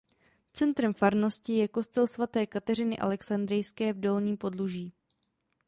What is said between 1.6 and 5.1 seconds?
kostel svaté Kateřiny Alexandrijské v Dolním Podluží.